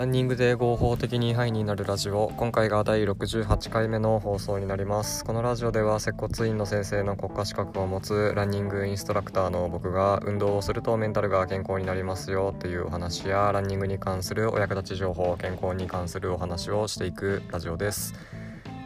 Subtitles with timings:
[0.00, 2.32] ランニングで合法的にハイになるラジオ。
[2.38, 5.26] 今回が第68回目の放送になります。
[5.26, 18.14] このラジオでは接骨院の先生の国家資格を持つランニングインストラクターの僕が運動をするとメンタルが健康になりますよっていうお話やランニングに関するお役立ち情報健康に関するお話をしていくラジオです。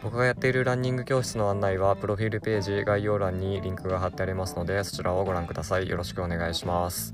[0.03, 5.87] 僕がやっているランニング教室の案内はプロフィールページ概要欄にリンクが貼ってありますのでそちらをご覧ください。
[5.87, 7.13] よろしくお願いします。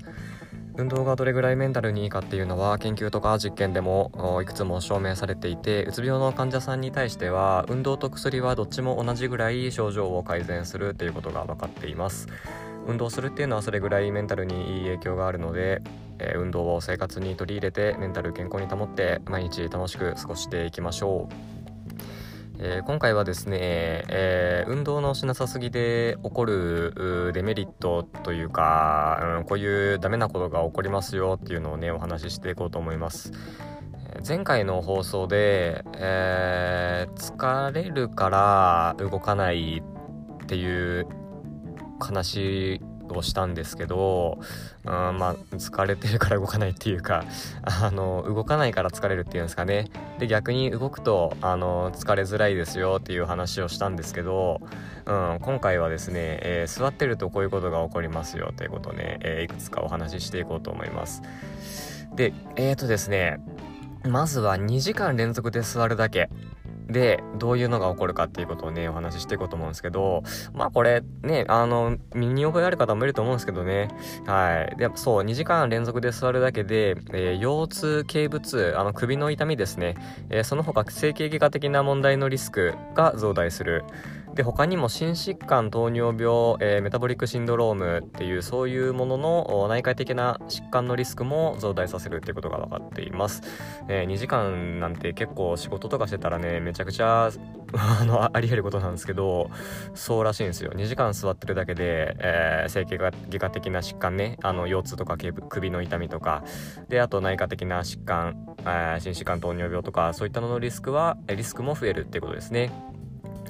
[0.76, 12.28] 運動がどれぐらいメンタルにいいかっていうのは研究とか実験でもいくつも証明されていてうつ病の患者さんに対しては運動と薬はどっちも同じぐらい症状を改善するっていうことが分かっています。
[12.86, 15.82] 運動するっていうのはそれぐらいメンタルにいい影響があるので、
[16.18, 21.61] えー、運動を生活に取り入れてメンタル健康に保って毎日楽しく過ごしていきましょう。
[22.64, 23.58] えー、今回はですね、
[24.08, 33.32] えー、運動のしなさすぎで起こるデメリットというか、うん、こういうダメなことが起こりますよっていうのをねお話ししていこうと思います。
[34.24, 39.82] 前回の放送で、えー、疲れるから動かない
[40.44, 41.08] っていう
[41.98, 44.38] 話をしたんですけど、
[44.84, 47.24] うん、まあ疲れてるから動かないっていうか
[47.62, 49.90] あの動かないから疲れるっていうんですかね。
[50.18, 54.60] で逆に動くとあの疲れづらいですよっていう話をしたんですけど、
[55.06, 61.22] うん、今回はですね、えー、座ってるとこういうことが起こりますよということをね、えー、いくつかお話ししていこうと思います。
[62.14, 63.38] でえーとですね
[64.04, 66.28] まずは2時間連続で座るだけ。
[66.88, 73.88] で、どういうのが起こるかっていうことをね、お話ししていこうと思うんですけど、まあこれね、あの、身に覚えある方もいると思うんですけどね、
[74.26, 74.76] はい。
[74.76, 79.96] で、そう、2時間連続で座るだけで、えー、腰痛、頸部痛、あの首の痛みですね、
[80.30, 83.84] えー、その他整形外科的な問題のリスクが増大する。
[84.34, 93.42] で他にも心疾患糖尿病、えー、メタボリックシンドロームっていうそういうものの内科的な疾患のリスクも増大させるっていうことが分かっています、
[93.88, 97.30] えー、2時間なんて結構仕事とかしてたらねめちゃくちゃ
[97.74, 99.50] あのありえることなんですけど
[99.94, 100.72] そうらしいんですよ。
[100.72, 106.44] 2時間座ってるだけで、えー、整形外科的な疾患ねあの腰痛とか首の痛みとか
[106.88, 112.70] であと内科的な疾患、えー、心疾患糖尿病とかそういったののリスクはリスクも増えるっていうことですね。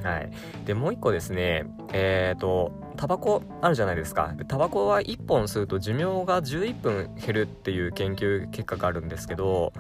[0.03, 0.31] はい。
[0.65, 4.35] で、もう一個ですね、えっ、ー、と、タバコあるじゃないですか。
[4.49, 9.73] タバコは1本吸うと寿命が11分減るっていう研究結果があるんですけど、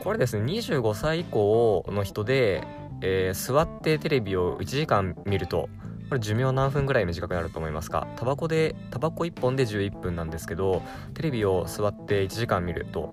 [0.00, 2.66] これですね、25歳以降の人で、
[3.02, 5.68] えー、座ってテレビを1時間見ると、
[6.08, 8.06] これ寿命何分ぐらい短くなると思いますか？
[8.16, 10.82] タバコで、タバコ1本で11分なんですけど、
[11.14, 13.12] テレビを座って1時間見ると、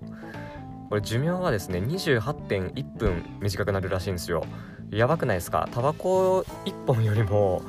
[0.88, 4.44] これ寿命はですね、28.1分短くなるらしいんですよ。
[4.94, 5.68] やばくないですか？
[5.72, 7.62] タバコ1本よりも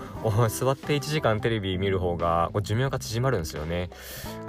[0.49, 3.89] 座って1時間テレビ見る方が寿命が縮まるんですよね。
[4.41, 4.47] うん。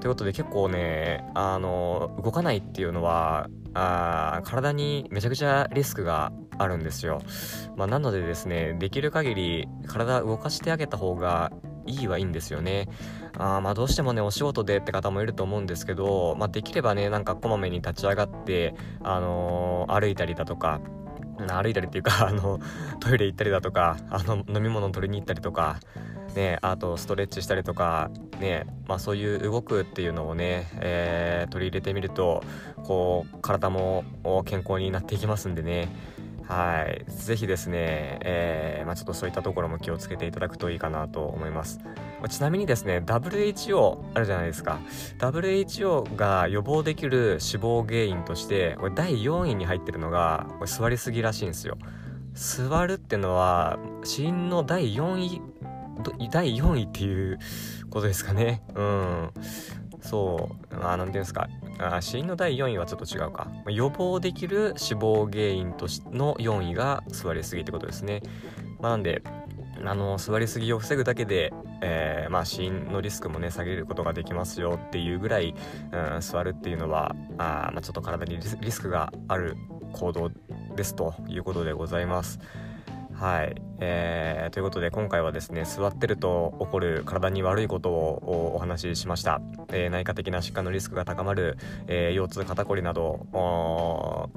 [0.02, 7.22] いうことで結構ね、あの、動かないっていうのは、あ体にめちゃくちゃリスクがあるんですよ。
[7.76, 11.52] まあ、なのでですね、できる限り体動かしてあげた方が
[11.86, 12.88] いいはいいんですよね。
[13.38, 20.80] あまあどうしてもねお仕事でって方もいると思うんですけど、まあ、できればねなんかこまめに立ち上がって、あのー、歩いたりだとか
[21.38, 22.60] 歩いたりっていうかあの
[23.00, 25.78] トイレ行ったりだとかあの飲み物を取りに行ったりとか
[26.34, 28.10] ねあとストレッチしたりとか
[28.40, 32.42] ねまあそういう動くっていうのをね、えー、取り入れてみると
[32.84, 34.04] こう体も
[34.44, 35.88] 健康になっていきますんでね。
[36.48, 37.04] はい。
[37.08, 41.80] ぜひですね、えー、まあ、ちょっとそういったところも気をつけていただくといいかなと思います。
[41.84, 41.90] ま
[42.24, 44.80] あ、ちなみにですね、WHO あるじゃないですか。
[45.18, 51.78] WHO が予防できる死亡原因として、これ第4位に入ってるのが、これ座りすぎらしいんですよ。
[52.34, 55.40] 座るってのは、死因の第4位、
[56.30, 57.38] 第4位っていう
[57.90, 58.62] ことですかね。
[58.74, 59.30] うん。
[60.02, 61.48] そう、まあ、なんていうんですか。
[61.78, 63.48] あ死因の第4位はちょっと違うか。
[63.68, 68.22] 予防できる死亡原因としの4位が座りすぎってことですね。
[68.80, 69.22] まあ、なんで、
[69.84, 75.54] あの座りすぎを防ぐだけで、えー、まあ、死因のリスクもね下げることができますよっていうぐらい、
[75.92, 79.56] うん、座るっていうのはあ、まあ、ちょっと体にリスクがある
[79.92, 80.30] 行動
[80.76, 82.38] ですということでございます。
[83.22, 93.28] はい、えー、ということで今回はですね座ってると起こる体に悪いことをお話ししました、えー、内科的な疾患のリスクが高まる、えー、腰痛肩こりなど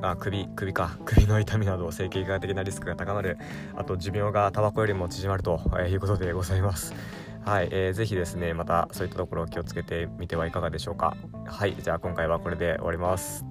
[0.03, 0.99] あ首首か。
[1.03, 3.39] 首の痛みなど整形外科的なリスクが高まる。
[3.75, 5.59] あと寿命がタバコよりも縮まると
[5.89, 6.93] いうことでございます。
[7.43, 11.17] はい、えー、ぜひですねまたそういったところを気をつけてみてはいかがでしょうか。
[11.47, 11.75] はい。
[11.75, 13.43] じゃあ今回はこれで終わります。